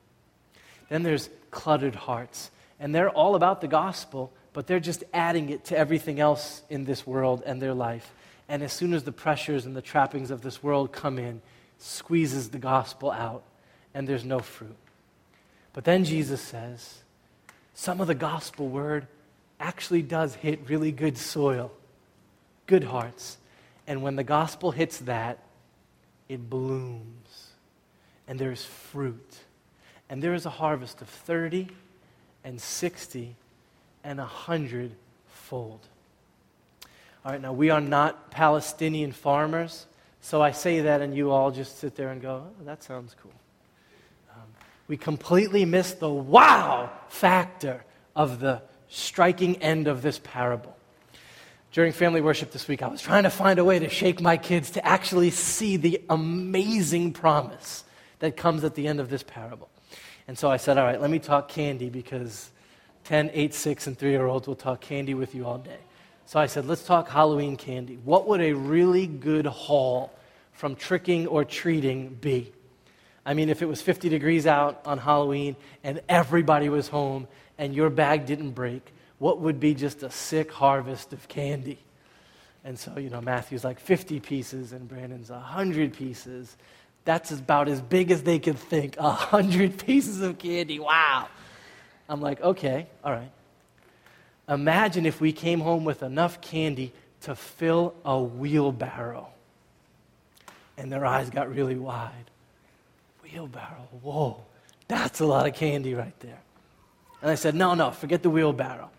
[0.89, 5.65] Then there's cluttered hearts, and they're all about the gospel, but they're just adding it
[5.65, 8.13] to everything else in this world and their life.
[8.47, 11.41] And as soon as the pressures and the trappings of this world come in,
[11.77, 13.43] squeezes the gospel out,
[13.93, 14.75] and there's no fruit.
[15.73, 17.03] But then Jesus says,
[17.75, 19.08] some of the gospel word
[19.60, 21.71] actually does hit really good soil,
[22.65, 23.38] good hearts.
[23.88, 25.39] And when the gospel hits that,
[26.27, 27.48] it blooms,
[28.30, 29.39] and there's fruit.
[30.08, 31.68] And there is a harvest of 30
[32.46, 33.36] and 60
[34.04, 34.92] and 100
[35.28, 35.80] fold.
[37.26, 39.88] All right, now we are not Palestinian farmers,
[40.22, 43.15] so I say that and you all just sit there and go, oh, that sounds
[43.22, 43.34] cool.
[44.32, 44.48] Um,
[44.88, 47.84] we completely miss the wow factor
[48.15, 50.76] of the striking end of this parable.
[51.72, 54.38] During family worship this week, I was trying to find a way to shake my
[54.38, 57.84] kids to actually see the amazing promise
[58.19, 59.69] that comes at the end of this parable.
[60.27, 62.49] And so I said, All right, let me talk candy because
[63.05, 65.79] 10, 8, 6, and 3 year olds will talk candy with you all day.
[66.29, 67.97] So I said, let's talk Halloween candy.
[68.03, 70.13] What would a really good haul
[70.53, 72.51] from tricking or treating be?
[73.25, 77.27] I mean, if it was 50 degrees out on Halloween and everybody was home
[77.58, 81.79] and your bag didn't break, what would be just a sick harvest of candy?
[82.63, 86.58] And so, you know, Matthew's like 50 pieces and Brandon's 100 pieces.
[87.10, 88.95] That's about as big as they could think.
[89.00, 90.78] A 100 pieces of candy.
[90.78, 91.28] Wow.
[92.08, 93.32] I'm like, okay, all right.
[94.48, 99.28] Imagine if we came home with enough candy to fill a wheelbarrow.
[100.78, 102.30] And their eyes got really wide.
[103.24, 104.43] Wheelbarrow, whoa,
[104.88, 106.41] that's a lot of candy right there.
[107.24, 108.91] And I said, no, no, forget the wheelbarrow.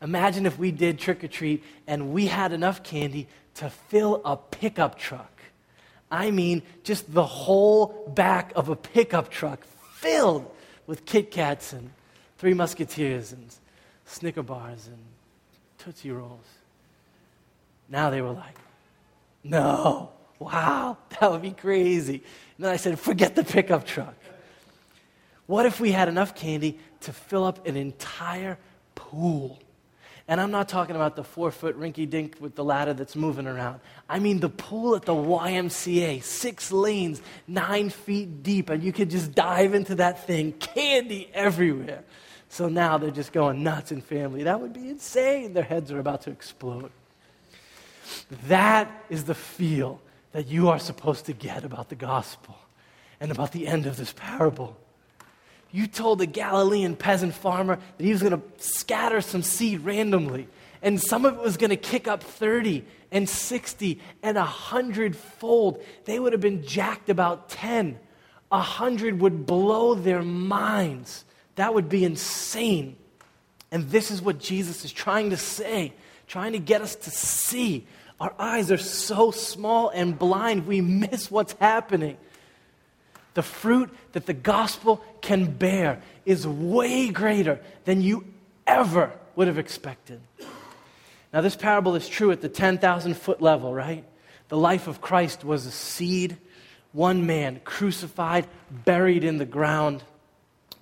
[0.00, 4.36] Imagine if we did trick or treat and we had enough candy to fill a
[4.36, 5.37] pickup truck.
[6.10, 10.50] I mean, just the whole back of a pickup truck filled
[10.86, 11.90] with Kit Kats and
[12.38, 13.46] Three Musketeers and
[14.06, 14.98] Snicker bars and
[15.78, 16.46] Tootsie Rolls.
[17.88, 18.56] Now they were like,
[19.44, 22.22] no, wow, that would be crazy.
[22.56, 24.14] And then I said, forget the pickup truck.
[25.46, 28.58] What if we had enough candy to fill up an entire
[28.94, 29.58] pool?
[30.28, 33.46] And I'm not talking about the four foot rinky dink with the ladder that's moving
[33.46, 33.80] around.
[34.10, 39.08] I mean the pool at the YMCA, six lanes, nine feet deep, and you could
[39.08, 42.04] just dive into that thing, candy everywhere.
[42.50, 44.42] So now they're just going nuts in family.
[44.42, 45.54] That would be insane.
[45.54, 46.90] Their heads are about to explode.
[48.48, 50.00] That is the feel
[50.32, 52.56] that you are supposed to get about the gospel
[53.18, 54.76] and about the end of this parable.
[55.70, 60.48] You told the Galilean peasant farmer that he was going to scatter some seed randomly,
[60.82, 65.82] and some of it was going to kick up 30 and 60 and 100 fold.
[66.04, 67.98] They would have been jacked about 10.
[68.50, 71.24] A 100 would blow their minds.
[71.56, 72.96] That would be insane.
[73.70, 75.92] And this is what Jesus is trying to say,
[76.26, 77.86] trying to get us to see.
[78.20, 82.16] Our eyes are so small and blind, we miss what's happening.
[83.34, 88.24] The fruit that the gospel can bear is way greater than you
[88.66, 90.20] ever would have expected.
[91.32, 94.04] Now, this parable is true at the 10,000 foot level, right?
[94.48, 96.38] The life of Christ was a seed,
[96.92, 100.02] one man crucified, buried in the ground.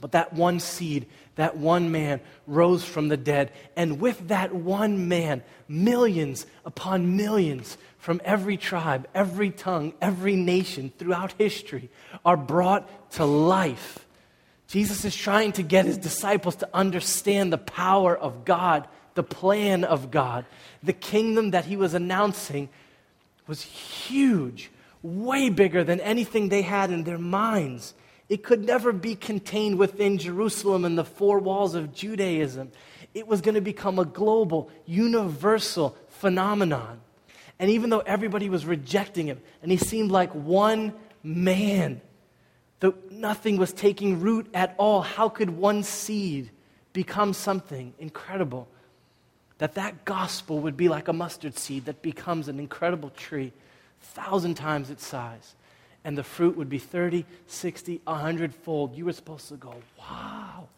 [0.00, 3.50] But that one seed, that one man rose from the dead.
[3.76, 10.92] And with that one man, millions upon millions from every tribe, every tongue, every nation
[10.96, 11.90] throughout history
[12.24, 14.06] are brought to life.
[14.68, 19.82] Jesus is trying to get his disciples to understand the power of God, the plan
[19.82, 20.44] of God.
[20.84, 22.68] The kingdom that he was announcing
[23.48, 24.70] was huge,
[25.02, 27.92] way bigger than anything they had in their minds.
[28.28, 32.70] It could never be contained within Jerusalem and the four walls of Judaism.
[33.14, 37.00] It was going to become a global, universal phenomenon.
[37.58, 40.92] And even though everybody was rejecting him, and he seemed like one
[41.22, 42.00] man,
[42.80, 46.50] though nothing was taking root at all, how could one seed
[46.92, 48.68] become something incredible?
[49.58, 53.52] That that gospel would be like a mustard seed that becomes an incredible tree,
[54.00, 55.54] thousand times its size
[56.06, 58.94] and the fruit would be 30, 60, 100 fold.
[58.94, 60.68] You were supposed to go, wow,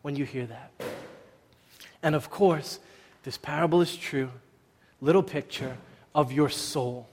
[0.00, 0.72] when you hear that.
[2.02, 2.80] And of course,
[3.22, 4.30] this parable is true.
[5.02, 5.76] Little picture
[6.14, 7.08] of your soul.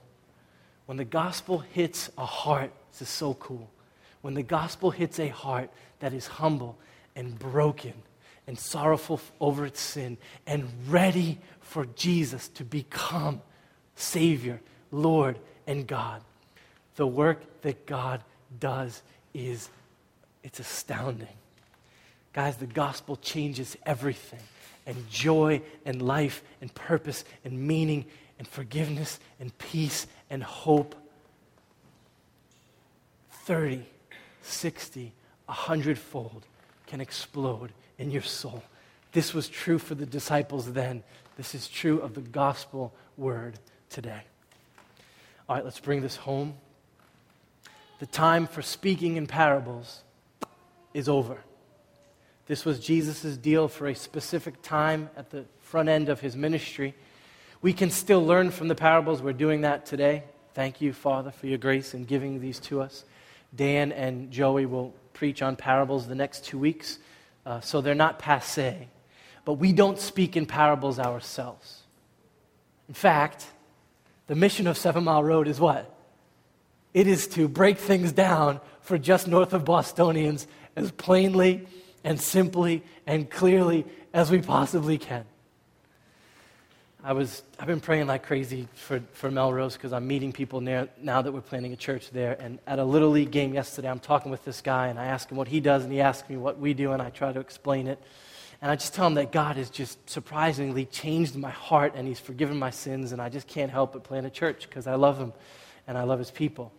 [0.86, 3.70] When the gospel hits a heart, this is so cool.
[4.22, 5.70] when the gospel hits a heart
[6.00, 6.76] that is humble
[7.14, 7.92] and broken
[8.46, 10.16] and sorrowful over its sin
[10.46, 13.40] and ready for Jesus to become
[13.94, 16.22] Savior, Lord, and God.
[16.96, 18.22] The work that God
[18.58, 19.02] does
[19.34, 19.70] is
[20.42, 21.28] it's astounding.
[22.32, 24.42] Guys, the gospel changes everything.
[24.86, 28.06] And joy and life and purpose and meaning
[28.38, 30.94] and forgiveness and peace and hope.
[33.30, 33.84] 30,
[34.42, 35.12] 60,
[35.48, 36.44] a hundredfold
[36.86, 38.62] can explode in your soul.
[39.12, 41.02] This was true for the disciples then.
[41.36, 43.58] This is true of the gospel word
[43.88, 44.22] today.
[45.48, 46.54] All right, let's bring this home.
[47.98, 50.02] The time for speaking in parables
[50.92, 51.38] is over.
[52.46, 56.94] This was Jesus' deal for a specific time at the front end of his ministry.
[57.62, 59.22] We can still learn from the parables.
[59.22, 60.24] We're doing that today.
[60.54, 63.04] Thank you, Father, for your grace in giving these to us.
[63.54, 66.98] Dan and Joey will preach on parables the next two weeks,
[67.44, 68.88] uh, so they're not passe.
[69.44, 71.82] But we don't speak in parables ourselves.
[72.88, 73.46] In fact,
[74.26, 75.92] the mission of Seven Mile Road is what?
[76.92, 81.66] It is to break things down for just north of Bostonians as plainly
[82.04, 85.24] and simply and clearly as we possibly can.
[87.04, 90.88] I was, I've been praying like crazy for, for Melrose because I'm meeting people near,
[91.00, 92.36] now that we're planning a church there.
[92.40, 95.30] And at a Little League game yesterday, I'm talking with this guy and I ask
[95.30, 97.38] him what he does and he asks me what we do and I try to
[97.38, 98.02] explain it.
[98.60, 102.18] And I just tell him that God has just surprisingly changed my heart and he's
[102.18, 105.18] forgiven my sins and I just can't help but plan a church because I love
[105.18, 105.32] him
[105.86, 106.72] and I love his people.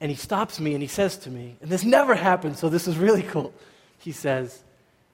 [0.00, 2.88] And he stops me and he says to me, and this never happened, so this
[2.88, 3.52] is really cool.
[3.98, 4.64] He says,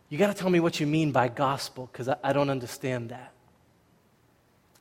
[0.09, 3.11] You got to tell me what you mean by gospel because I, I don't understand
[3.11, 3.33] that.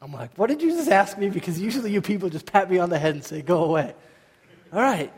[0.01, 1.29] I'm like, what did you just ask me?
[1.29, 3.93] Because usually you people just pat me on the head and say, go away.
[4.71, 5.11] All right.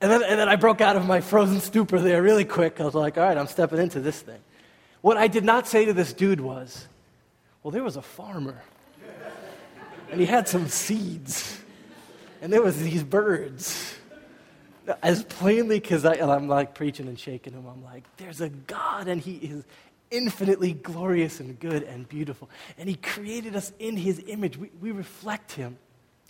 [0.00, 2.80] And then, and then I broke out of my frozen stupor there really quick.
[2.80, 4.40] I was like, all right, I'm stepping into this thing.
[5.00, 6.86] What I did not say to this dude was,
[7.62, 8.62] well, there was a farmer.
[10.10, 11.58] And he had some seeds.
[12.40, 13.94] And there was these birds.
[15.02, 19.20] As plainly because I'm like preaching and shaking him, I'm like, there's a God and
[19.20, 19.64] he is
[20.12, 22.48] infinitely glorious and good and beautiful.
[22.78, 24.56] And He created us in His image.
[24.56, 25.78] We, we reflect Him.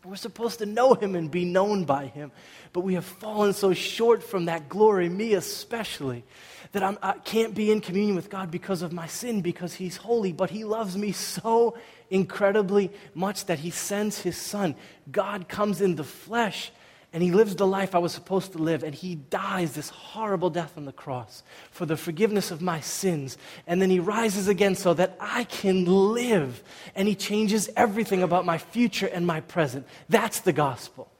[0.05, 2.33] We're supposed to know Him and be known by Him.
[2.73, 6.25] But we have fallen so short from that glory, me especially,
[6.73, 9.75] that I'm, I can not be in communion with God because of my sin, because
[9.75, 10.33] He's holy.
[10.33, 11.77] But He loves me so
[12.11, 14.75] incredibly much that He sends His Son.
[15.11, 16.73] God comes in the flesh
[17.13, 20.49] and he lives the life I was supposed to live, and he dies this horrible
[20.49, 23.37] death on the cross for the forgiveness of my sins.
[23.67, 26.63] And then he rises again so that I can live,
[26.95, 29.87] and he changes everything about my future and my present.
[30.09, 31.11] That's the gospel.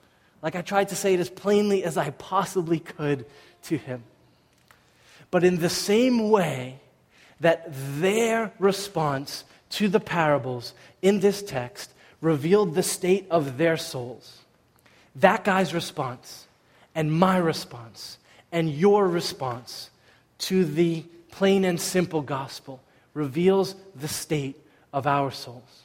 [0.41, 3.27] Like I tried to say it as plainly as I possibly could
[3.65, 4.03] to him.
[5.31, 6.81] But in the same way
[7.41, 7.67] that
[8.01, 10.73] their response to the parables
[11.03, 14.42] in this text revealed the state of their souls
[15.17, 16.47] that guy's response
[16.95, 18.19] and my response
[18.51, 19.91] and your response
[20.39, 22.81] to the plain and simple gospel
[23.15, 24.57] reveals the state
[24.93, 25.83] of our souls.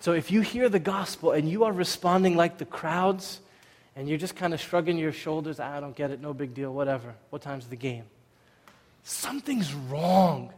[0.00, 3.40] So if you hear the gospel and you are responding like the crowds
[3.94, 6.54] and you're just kind of shrugging your shoulders, ah, I don't get it, no big
[6.54, 7.14] deal, whatever.
[7.30, 8.04] What time's the game?
[9.04, 10.52] Something's wrong.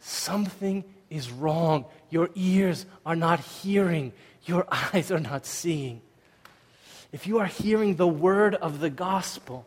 [0.00, 1.84] Something is wrong.
[2.10, 4.12] Your ears are not hearing,
[4.44, 6.00] your eyes are not seeing
[7.12, 9.66] if you are hearing the word of the gospel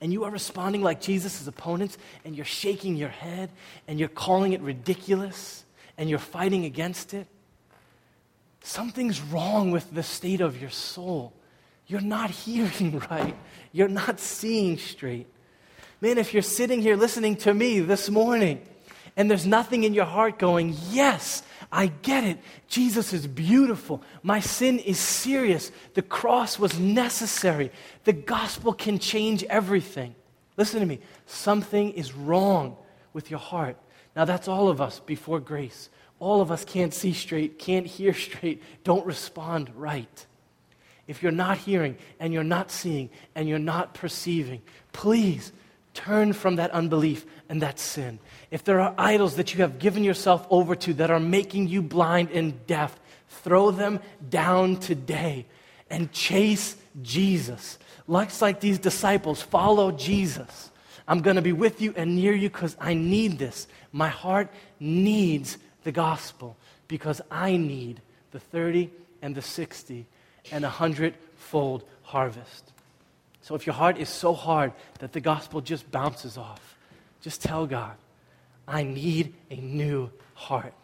[0.00, 3.50] and you are responding like Jesus' opponents and you're shaking your head
[3.88, 5.64] and you're calling it ridiculous
[5.98, 7.26] and you're fighting against it,
[8.62, 11.32] something's wrong with the state of your soul.
[11.86, 13.36] You're not hearing right,
[13.72, 15.26] you're not seeing straight.
[16.00, 18.60] Man, if you're sitting here listening to me this morning
[19.16, 22.38] and there's nothing in your heart going, Yes, I get it.
[22.68, 24.02] Jesus is beautiful.
[24.22, 25.72] My sin is serious.
[25.94, 27.70] The cross was necessary.
[28.04, 30.14] The gospel can change everything.
[30.56, 31.00] Listen to me.
[31.26, 32.76] Something is wrong
[33.12, 33.76] with your heart.
[34.14, 35.90] Now, that's all of us before grace.
[36.18, 40.26] All of us can't see straight, can't hear straight, don't respond right.
[41.06, 45.52] If you're not hearing and you're not seeing and you're not perceiving, please
[45.94, 48.18] turn from that unbelief and that sin
[48.50, 51.82] if there are idols that you have given yourself over to that are making you
[51.82, 55.46] blind and deaf, throw them down today
[55.90, 57.78] and chase Jesus.
[58.06, 60.70] Looks like these disciples follow Jesus.
[61.08, 63.66] I'm going to be with you and near you because I need this.
[63.92, 64.48] My heart
[64.80, 66.56] needs the gospel
[66.88, 68.00] because I need
[68.32, 68.90] the 30
[69.22, 70.06] and the 60
[70.52, 72.72] and a hundred fold harvest.
[73.40, 76.75] So if your heart is so hard that the gospel just bounces off,
[77.26, 77.96] just tell God,
[78.68, 80.74] I need a new heart.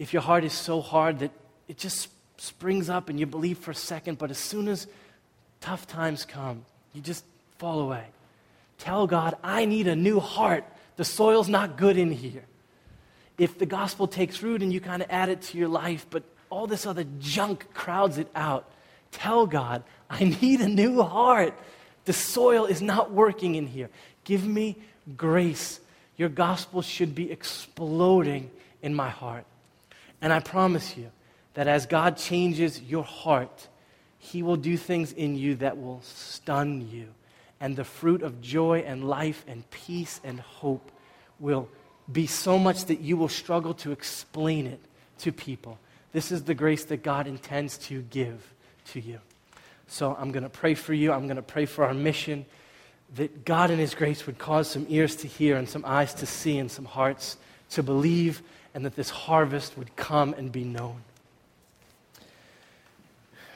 [0.00, 1.30] If your heart is so hard that
[1.68, 4.88] it just springs up and you believe for a second, but as soon as
[5.60, 7.24] tough times come, you just
[7.58, 8.04] fall away.
[8.78, 10.64] Tell God, I need a new heart.
[10.96, 12.46] The soil's not good in here.
[13.38, 16.24] If the gospel takes root and you kind of add it to your life, but
[16.50, 18.68] all this other junk crowds it out,
[19.12, 21.56] tell God, I need a new heart.
[22.06, 23.88] The soil is not working in here.
[24.24, 24.78] Give me
[25.16, 25.80] grace.
[26.16, 28.50] Your gospel should be exploding
[28.82, 29.44] in my heart.
[30.20, 31.10] And I promise you
[31.54, 33.68] that as God changes your heart,
[34.18, 37.08] He will do things in you that will stun you.
[37.60, 40.90] And the fruit of joy and life and peace and hope
[41.38, 41.68] will
[42.10, 44.80] be so much that you will struggle to explain it
[45.20, 45.78] to people.
[46.12, 48.52] This is the grace that God intends to give
[48.86, 49.18] to you.
[49.86, 51.12] So I'm going to pray for you.
[51.12, 52.46] I'm going to pray for our mission
[53.16, 56.26] that God in His grace would cause some ears to hear and some eyes to
[56.26, 57.36] see and some hearts
[57.70, 58.42] to believe,
[58.74, 61.02] and that this harvest would come and be known.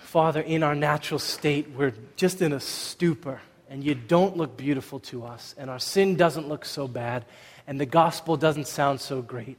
[0.02, 5.00] Father, in our natural state, we're just in a stupor, and you don't look beautiful
[5.00, 7.24] to us, and our sin doesn't look so bad,
[7.66, 9.58] and the gospel doesn't sound so great.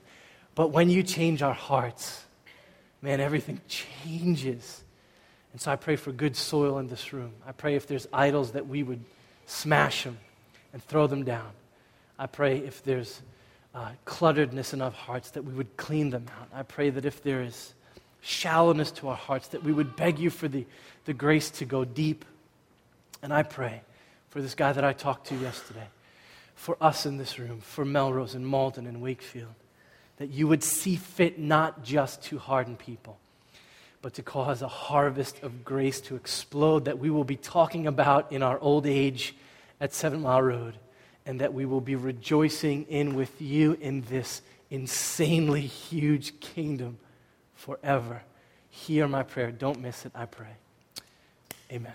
[0.56, 2.24] But when you change our hearts,
[3.02, 4.84] man, everything changes.
[5.54, 7.34] And so I pray for good soil in this room.
[7.46, 9.04] I pray if there's idols that we would
[9.50, 10.18] smash them
[10.74, 11.50] and throw them down.
[12.18, 13.22] I pray if there's
[13.74, 16.48] uh, clutteredness in our hearts that we would clean them out.
[16.54, 17.74] I pray that if there is
[18.22, 20.66] shallowness to our hearts, that we would beg you for the,
[21.06, 22.26] the grace to go deep.
[23.22, 23.82] And I pray
[24.30, 25.88] for this guy that I talked to yesterday
[26.56, 29.54] for us in this room, for Melrose and Malden and Wakefield,
[30.18, 33.18] that you would see fit not just to harden people,
[34.02, 38.32] but to cause a harvest of grace to explode that we will be talking about
[38.32, 39.36] in our old age
[39.82, 40.78] at Seven Mile Road,
[41.26, 46.98] and that we will be rejoicing in with you in this insanely huge kingdom
[47.56, 48.24] forever.
[48.70, 49.52] Hear my prayer.
[49.52, 50.56] Don't miss it, I pray.
[51.72, 51.94] Amen.